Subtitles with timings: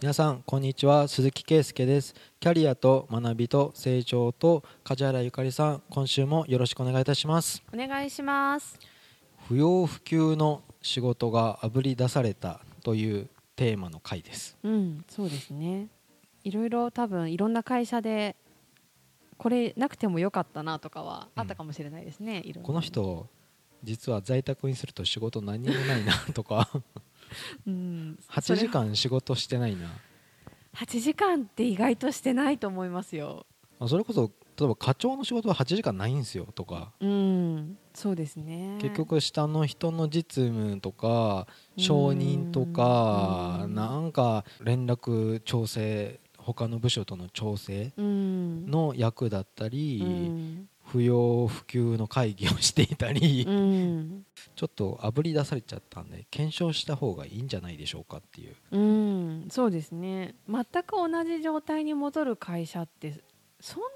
[0.00, 1.08] 皆さんこんにちは。
[1.08, 2.14] 鈴木圭介です。
[2.38, 7.64] キャリアと学びと成長と梶原ゆかりさん今週もよろしくお願いいたします。
[7.74, 8.78] お願いします。
[9.48, 14.56] 不要不急の仕事があぶり出されたというテーマの回です。
[14.62, 15.88] うんそうですね。
[16.44, 18.36] いろいろ多分いろんな会社で
[19.36, 22.66] これなくてもよかったなとかはあったかもしれないですね、いろんな。
[22.68, 23.26] この人
[23.82, 26.68] 実は在宅にすると仕事何にもないなとか
[27.66, 28.18] うん。
[28.30, 29.88] 8時間仕事してないな。
[30.74, 33.46] 8時間って意外としてないと思いますよ。
[33.86, 36.92] それこそ例えば課長の仕事は8時間ないんですよとか。
[37.00, 37.78] うん。
[37.94, 38.78] そうですね。
[38.80, 41.46] 結局下の人の実務とか
[41.76, 43.74] 承認とかうん。
[43.74, 54.24] なんか連絡調整他の部署との調整うんの役だったり、うん不要不急の会議をしていたり、うん。
[54.56, 58.56] ちょっとあぶり出されちゃったんで検証した方がいいんじゃないでしょうかっていう。
[58.70, 59.48] うん。
[59.50, 60.34] そうですね。
[60.48, 63.20] 全く同じ状態に戻る会社って
[63.60, 63.88] そんな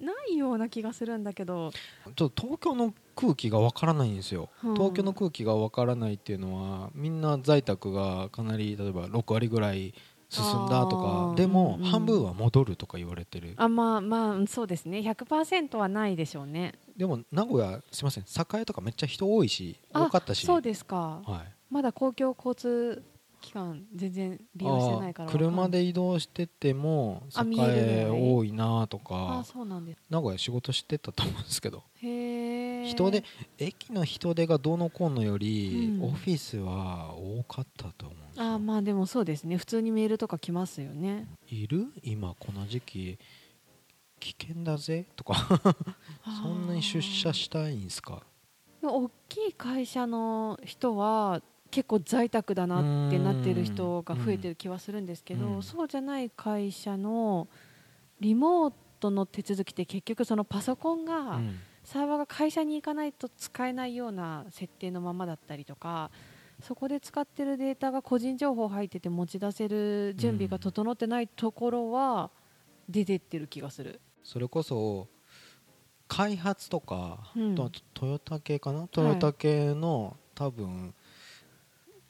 [0.00, 1.70] にないような気がするんだけど。
[2.16, 4.74] ちょっと東京の空気がわからないんですよ、うん。
[4.74, 9.94] 東京の空気がわからないっていうのはみんな在宅がかなり例えば6割ぐらい
[10.34, 11.34] 進んだとあかー。
[11.34, 14.98] でも半分は戻るとか言われてる、あまあまあそうですね。
[14.98, 16.74] 100%はないでしょうね。
[16.96, 18.24] でも名古屋すいません。
[18.24, 20.46] 栄とかめっちゃ人多いしあ多かったし。
[20.46, 21.22] そうですか。
[21.24, 23.02] はい、まだ公共交通
[23.44, 30.00] 機関全然利用してないから車で移動してても栄多いなとあかそうなんです。
[30.08, 31.82] 名古屋仕事してたと思うんですけど。
[31.96, 32.23] へえ
[32.86, 33.24] 人手
[33.58, 36.04] 駅の人手がどうのこうのより、うん。
[36.04, 38.44] オフィスは多かったと思うんですよ。
[38.44, 39.56] あまあでもそうですね。
[39.56, 41.26] 普通にメールとか来ますよね。
[41.48, 41.86] いる？
[42.02, 43.18] 今この時期
[44.20, 45.34] 危険だぜとか。
[46.42, 48.22] そんなに出社したいんすか？
[48.82, 55.62] 大きい会社の人は結構在宅だなってなってる人が増えてる気はするんですけど、うん。
[55.62, 57.48] そうじゃない会社の
[58.20, 66.10] リモートの手続きって結局そのパソコンが、うんサーバーが会社に行かないと使えないような設定のままだったりとか
[66.62, 72.30] そこで使ってるデータが個人情報入ってて持ち出せる準備が整ってないところは
[72.88, 74.00] 出てってる気がする。
[74.22, 75.08] それこそ
[76.06, 77.54] 開発とか、うん。
[77.54, 78.86] とトヨタ系かな？
[78.88, 80.94] トヨタ系の多分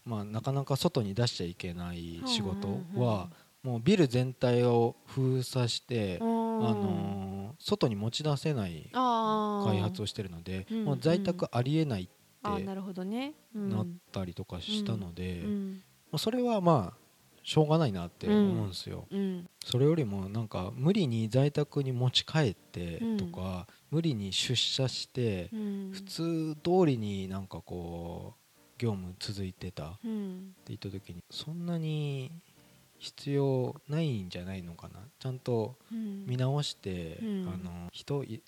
[0.04, 3.30] まあなかなか外に出しちゃいけない仕事は
[3.62, 6.26] もうビル全体を封鎖して、ああ
[6.60, 12.06] のー外に持ち出せない開発をしてるのでうんもう在宅ありえないっ
[12.59, 13.70] てなるほどね、うん。
[13.70, 15.82] なったりとかしたので、うん。
[16.10, 16.98] まあそれはまあ
[17.42, 19.48] しょうがないなって思うんですよ、うん。
[19.65, 25.91] それよりもなんか無理に在宅に持ち帰ってとか、無理に出社してうん。
[25.92, 28.44] 普通通りになんかこう
[28.78, 32.31] 業務続いてたってうん言った時にそんなに
[33.04, 35.00] 必要ないんじゃないのかな？
[35.19, 36.25] ちゃんとうん。
[36.26, 37.48] 見直して、うん。
[37.48, 38.42] あの人い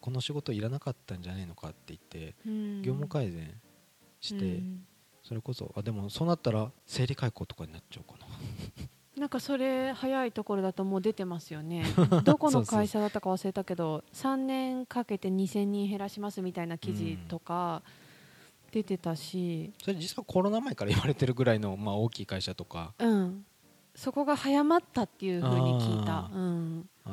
[0.00, 2.82] この仕事いらなかったんじゃないのかって言ってうん。
[2.82, 3.54] 業務改善
[4.20, 4.84] して、うん。
[5.22, 8.26] それこそあでもそうなったら生理解雇とかになっちゃうかな。
[9.16, 11.84] なんかそれ早いところだともう出てますよね。
[12.24, 17.82] どこの会社だったか忘れたけど3年かけて2000人減らしますみたいな記事とか
[18.72, 22.94] 出てたし、それ実はコロナ前から言われてるぐらいの、まあ、大きい会社とか。
[22.98, 23.44] うん、
[23.94, 26.30] そこが早まったっていうふうに聞いた。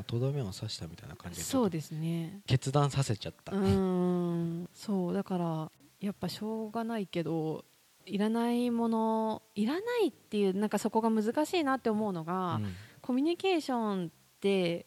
[0.04, 1.44] とどめを刺したみたいな感じで。
[1.44, 2.42] そうですね。
[2.46, 4.70] 決断させちゃった、うん。
[4.74, 7.66] そうだからやっぱしょうがないけど
[8.06, 12.74] いらないものいらないっていうなんかそこが難しいなって思うのが、うん。
[13.02, 14.10] コミュニケーションっ
[14.40, 14.86] て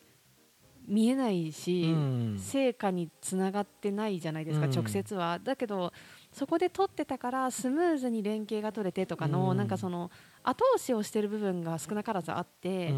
[0.86, 2.38] 見えないし、うん。
[2.38, 4.72] 成果につながってないじゃないですか、うん。
[4.72, 5.40] 直接は。
[5.40, 5.92] だけど
[6.32, 9.56] そこで取ってたからスムーズに連携が取れてとかの、うん。
[9.56, 10.10] なんかその
[10.42, 12.94] 後押しをしてる部分が少なからずあって、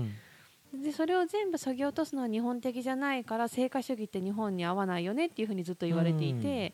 [0.75, 6.73] でそれを全部そぎ落とすのは日本的じゃないから成果主義って日本に合わないよねっていうふうにずっと言われていて、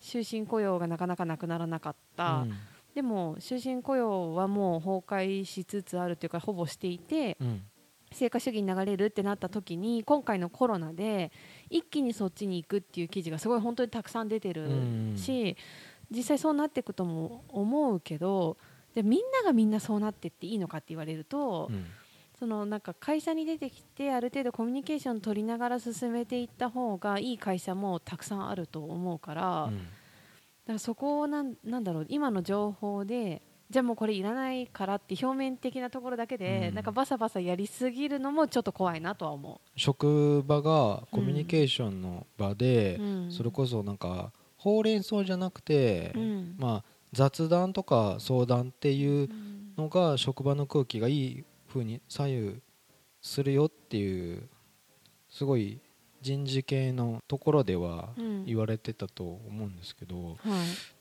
[0.00, 2.54] 終身雇用がなかなかなくならなかった、うん。
[2.94, 7.62] でも終身雇用はもう崩壊しつつあるというかほぼしていてうん。
[8.12, 11.32] 成果主義に流れるってなった時に今回のコロナで
[11.68, 14.68] 一気にそっちに行くっていう記事がすごい本当にたくさん出てる
[15.16, 15.56] し、
[16.10, 18.56] 実際そうなっていくとも思うけど
[18.96, 21.84] でみんながみんなそうなってっていいのかって言われると、うん。
[22.38, 29.70] そのなんか会社に出てきてある程度コミュニケーション取りながら進めていった方がいい会社もたくさんあると思うから,、だ
[30.66, 33.40] からそこをなんなんだろう今の情報で
[33.70, 36.74] じゃあもうこれいらないからって表面的なところだけで、うん。
[36.74, 43.32] なんかバサバサやりすぎるのもちょっと怖いなとは思職場がコミュニケーションの場でう、、うん。
[43.32, 46.54] それこそなんかほうれん草じゃなくて、うん。
[46.58, 52.56] まあ、雑談とか相談っていううんのが職場の空気がいい風に左右
[53.20, 54.48] するよっていう
[55.28, 55.80] すごい
[56.22, 58.08] 人事系のところでは
[58.46, 60.40] 言われてたと思うんですけど、うんはい、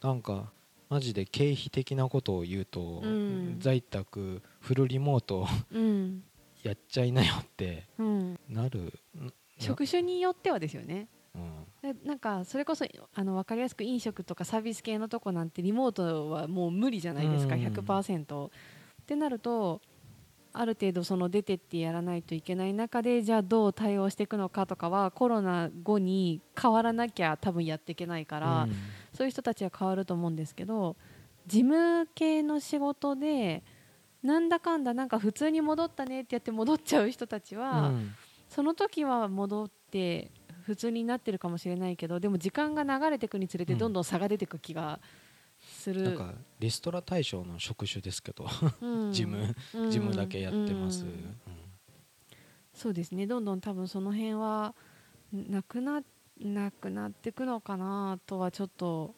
[0.04, 0.52] なんか
[0.90, 5.48] マジで経費的なことを言うと、うん、在宅フルリモート
[6.62, 7.86] やっちゃいなよって
[8.50, 9.00] なる、
[9.60, 11.08] 職種によってはですよね
[11.84, 18.48] うん、なんかそれこそあの分かりやすく飲食とかサービス系のとこなんてリモートはもう無理じゃないですか、うん、100%。
[18.48, 18.50] っ
[19.06, 19.82] てなると
[20.58, 28.76] ある程度その出てってやらないといけない中でじゃあどう対応していくのかとかはコロナ後に変わらなきゃ多分やっていけないから、うん、
[29.14, 30.96] そういう人たちは変わると思うんですけど
[31.46, 33.64] 事務系の仕事で
[34.24, 38.16] なんだかんだなんか普通に戻ったねってやって戻っちゃう人たちは、うん、
[38.50, 40.32] その時は戻って
[40.66, 45.00] 普通になってるかもしれないけどでも時間が流れていくにつれてどんどん差が出ていく気が
[45.62, 48.48] する、うん、なんかリストラ対象の職種ですけど、
[48.82, 51.36] うん、事務事務だけやってます、うん、
[52.74, 53.28] そうですね。
[53.28, 54.74] どんどん多分その辺は
[55.32, 56.02] なくな
[56.40, 59.14] なくなっていくのかなとはちょっと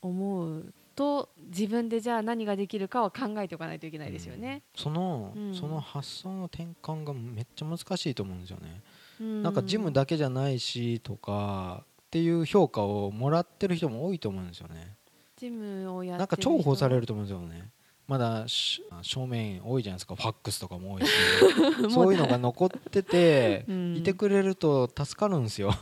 [0.00, 8.80] 思うと自分でじゃあ何ができるかは考えておかないといけないですよね、その、その発想の転換がめっちゃ難しいと思うんですよね
[9.20, 14.96] なんかジムだけじゃないしとかっていう評価をもらってる人も多いと思うんですよね。
[15.36, 17.70] ジムをやなんか重宝されると思うんですよね。
[18.08, 20.16] まだ正面多いじゃないですか。
[20.16, 21.10] ファックスとかも多いし。
[21.90, 25.70] そういうのが残ってて、うん、いてくれると助かるんですよ。
[25.70, 25.78] 事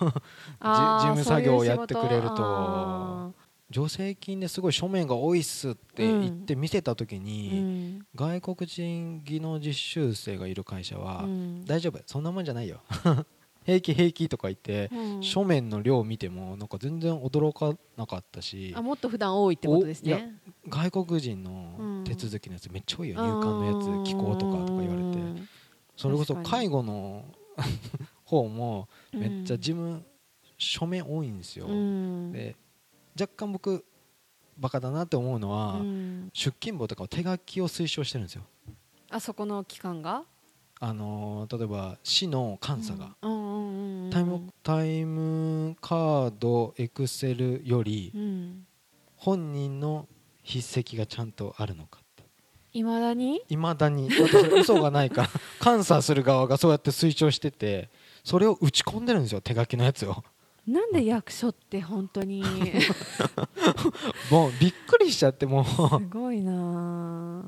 [0.61, 3.35] 務 作業をやってくれると
[3.73, 11.25] 助成金ですごい書面が多いっすって言って見せた時に、外国人技能実習生がいる会社は、
[11.67, 12.81] 大丈夫そんなもんじゃないよ。
[13.65, 14.91] 平気平気とか言って、
[15.21, 20.35] 書面の量を見てもなんか全然驚かなかったしあもっと普段多いってことですね。
[20.69, 25.43] 外国人の手続きのやつめっちゃ多いよ、入管のやつ機構とかとか言われて。
[25.97, 27.25] それこそ介護の
[28.25, 30.03] 方もめっちゃ事務
[30.57, 31.67] 書面多いんですよ、
[32.33, 32.57] で
[33.19, 33.85] 若干僕
[34.59, 38.43] バカだなって思うのは、うん、出勤簿とかを手書きを推奨してるんですよ。
[39.11, 40.25] あそこの機関が？
[40.83, 43.15] あのー、例えば市の監査が、
[44.11, 48.13] タイムタイムカードエクセルより、
[49.17, 50.09] 本人の
[50.43, 52.01] 筆跡がちゃんとあるのか
[52.73, 53.43] いまだに？
[53.49, 54.09] いまだに。
[54.11, 55.29] 私嘘がないから
[55.65, 57.91] 監査する側がそうやって推奨してて
[58.23, 60.23] それを打ち込んでるんですよ手書きのやつを
[60.71, 62.43] なんで役所って本当に。
[64.31, 65.65] もうびっくりしちゃってもう。
[65.65, 65.73] す
[66.09, 67.45] ごいな。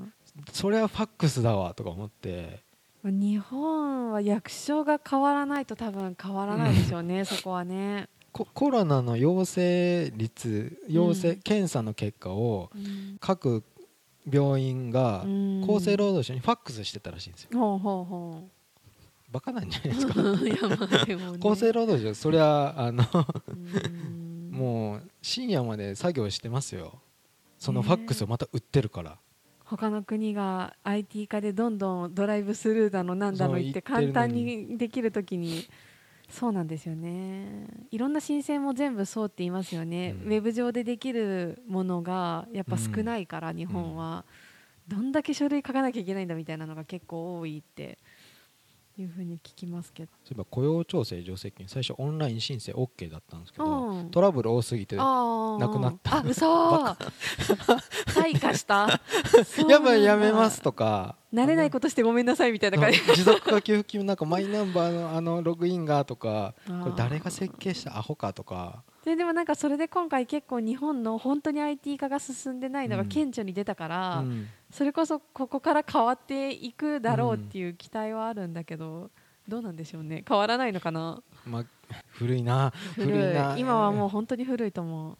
[0.52, 2.64] それはファックスだわとか思って。
[3.04, 8.08] 日本は役所が変わらないと多分変わらないでしょうね、そこはね。
[8.32, 12.70] コロナの陽性率陽性、うん、検査の結果を
[13.20, 13.62] 各
[14.30, 15.20] 病院が
[15.64, 17.50] 厚生労働省にファックスしてたらしいんですよ。
[17.52, 18.61] ほうほうほう
[19.32, 20.20] バカなんじゃないですか？
[21.50, 23.02] 厚生労働省そりゃあの
[24.50, 27.00] もう深夜まで作業してますよ。
[27.58, 29.18] そのファックスをまた売ってるから、
[29.64, 35.64] 他の国が IT 化でどんどんドライブスルーだのなんだの言って簡単にできるときに。
[36.28, 37.66] そうなんですよね。
[37.90, 44.24] いろんな申請も全部そうって言いますよね、うん、ウェブ上でできるものがやっぱ少ないから、日本は、
[44.88, 47.98] どんだけ書類書かなきゃいけないんだみたいなのが結構多いって
[48.98, 50.12] いうふうに聞きますけど。
[50.24, 55.02] そういえば雇用調整助成金最初オンライン申請 OK だったんですけどトラブル多すぎてな
[55.72, 56.18] くなった。
[56.18, 56.46] あ嘘
[58.12, 59.00] 退化した。
[59.68, 61.16] やばいやめますとか。
[61.32, 63.00] 慣れないことしてごめんなさいみたいな感じ。
[63.00, 68.82] 持続化給付金なんかマイナンバーのあのログインがとかこれ誰が設計したアホかとか。
[69.04, 79.10] ででもなんかそれで今回結構日本の本当に IT 化が進んでないのが顕著に出たから、うん、それこそここから変わっていくだろうっていう期待はあるんだけど、
[79.46, 80.24] どうなんでしょうね。
[80.26, 81.64] 変わらないのかな、まあ、
[82.12, 82.72] 古いな。
[82.94, 83.34] 古い。
[83.34, 83.56] な。
[83.58, 85.18] 今はもう本当に古いと思う、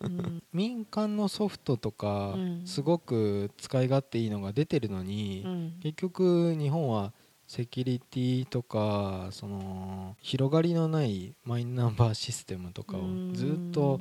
[0.06, 2.34] うん、民間のソフトとか、
[2.64, 7.12] すごく使い勝手いいのが出てるのに、うん、結局日本は
[7.46, 13.00] セキュリティとかその広がりのないマイナンバーシステムとかを
[13.32, 14.00] ずっと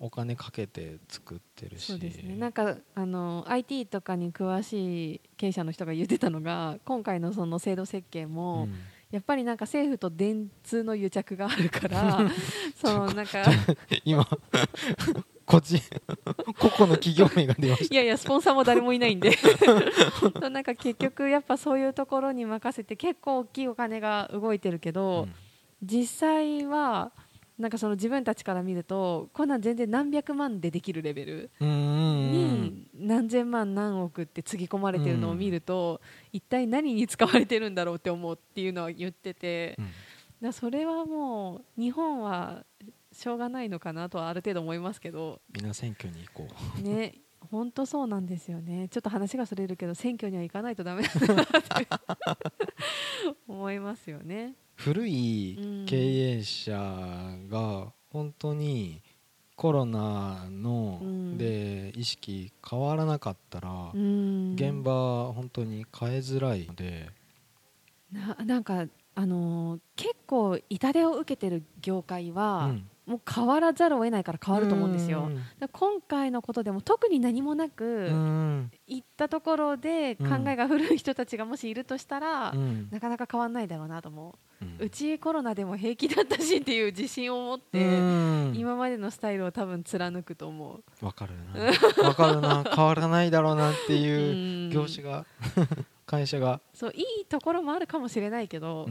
[0.00, 1.92] お金かけて作ってるし。
[1.92, 2.34] そうですね。
[2.36, 8.74] なんかあの IT とかに詳しい経営者の人が言ってたのが今回のその制度設計も、うん、
[9.10, 12.18] やっぱりなんか政府と電通の癒着があるから
[12.74, 13.44] そのなんか
[14.04, 14.26] 今
[15.44, 15.78] 個人
[16.58, 17.94] 個々の企業名が出ました。
[17.94, 19.36] いやいやスポンサーも誰もいないんで。
[20.50, 25.34] なんか結局やっぱそういうところに任せて結構大きいお金が動いてるけど、うん、
[25.82, 27.12] 実際は
[27.60, 36.00] なんかその自分たちから見るとこんなん全然何百万でできるレベルに何千万何億ってつぎ込まれてるのを見ると、
[36.32, 39.76] 一体何に使われてるんだろうって思うっていうのは言ってて、
[40.40, 42.64] だそれはもう日本は
[43.12, 45.40] しょうがないのかなとはある程度思いますけど。
[45.52, 46.48] みんな選挙に行こ
[46.78, 46.82] う。
[46.82, 47.14] ね
[47.50, 48.88] 本当そうなんですよね。
[48.88, 51.52] ちょっと話がそれるけど選挙には行かないとだめだなって
[53.48, 54.54] 思いますよね。
[54.76, 56.74] 古い経営者
[57.48, 59.02] が本当に
[59.56, 67.10] コロナので意識変わらなかったら現場本当に変えづらいので。
[68.12, 75.32] ななんかあのー、結構痛手を受けてる業界は、うんもう変わらざるを得ないから変わると思うんですよ。
[75.72, 78.08] 今回のことでも特に何もなく
[78.86, 82.54] 行ったところで考えが古い人たちがもしいるとしたら、
[82.92, 84.38] なかなか変わらないだろうなと思
[84.80, 87.80] う、うちコロナでも平気だったしっていう自信を持って
[88.56, 91.04] 今までのスタイルを多分貫くと思う。
[91.04, 92.06] わかるな。
[92.06, 92.62] わかるな。
[92.62, 95.26] 変わらないだろうなっていう業種が
[96.06, 96.60] 会社が。
[96.72, 98.88] そういいところもあるかもしれないけど。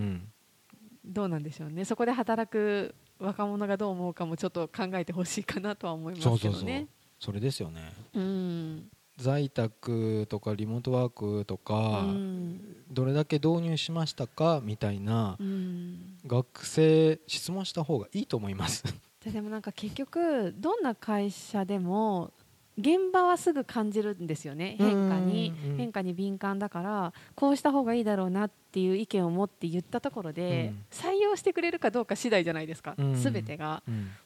[1.05, 6.87] どうなんでしょうねそこで働く若者がどう思うかもちょっと考えてほしいかなとは思いますけどね。
[7.19, 18.83] それですよね、うん、在宅とかリモートワークとか、うん、どれだけ導入しましたかみたいな、うん、学生質問した方がいいと思います。
[19.25, 22.31] でもなんか結局どんな会社でも
[22.79, 24.75] 現場はすぐ感じるんですよね。
[24.77, 25.53] 変化に。
[25.77, 33.83] 変化に敏感だからこうした方がいいだろうなっていう意見を持って言ったところで、採用してくれるかどうか次第じゃないですか、すべてが、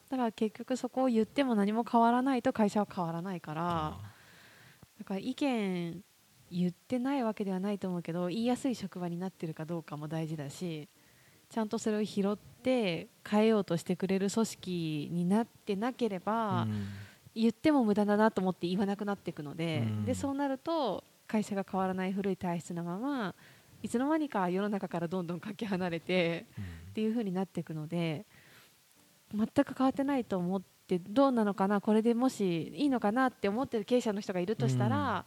[0.09, 3.97] だから結局そこを言っても何も変わらないと会社は変わらないから
[4.99, 6.03] だから意見
[6.51, 10.87] 言ってないわけではないと思うけど言いやすい職場になってるかどうかも大事だし
[11.49, 16.87] ちゃんとそれを拾って変えようとしてくれる組織になってなければ、うん
[17.35, 23.33] 言っても無駄だなと思って言わなくなっていくのでうん、でそうなると会社が変わらない古い体質のまま
[23.81, 28.25] いつの間にか世の中からどんどんかけ離れて、うん、っていう風になっていくので
[29.33, 35.25] 全く変わってないと思ってどうなのかなこれでもしいいのかなって思ってる経営者の人がいるとしたら、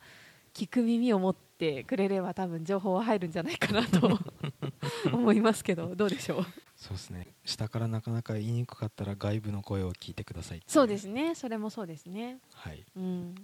[0.54, 4.20] うん、聞く耳を持ってくれれば多分情報は入るんじゃないかなと
[5.12, 6.65] 思いますけどどうでしょう？
[6.76, 7.26] そうですね。
[7.44, 11.34] 下からなかなか言いにくかったら外部の声を聞いてくださいそうですね。
[11.34, 12.38] それもそうですね。
[12.52, 13.34] はい、うん、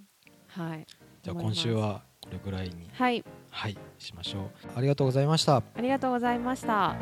[0.47, 0.85] はい。
[1.23, 3.23] じゃあ今週はこれぐらいにはい。
[3.49, 4.51] はいしましょう。
[4.75, 5.57] ありがとうございました。
[5.57, 6.95] ありがとうございました。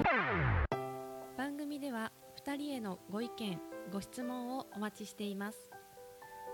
[1.38, 2.12] 番組では
[2.46, 3.60] 2人へのご意見
[3.92, 5.58] ご質問をお待ちしています。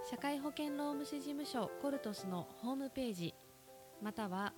[0.10, 3.36] 社会保険労務士事務所コルトスのホームページ
[4.02, 4.54] または